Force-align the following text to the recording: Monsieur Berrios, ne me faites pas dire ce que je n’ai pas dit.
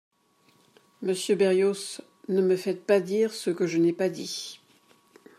Monsieur 1.03 1.35
Berrios, 1.35 2.01
ne 2.27 2.41
me 2.41 2.57
faites 2.57 2.87
pas 2.87 2.99
dire 2.99 3.31
ce 3.31 3.51
que 3.51 3.67
je 3.67 3.77
n’ai 3.77 3.93
pas 3.93 4.09
dit. 4.09 4.59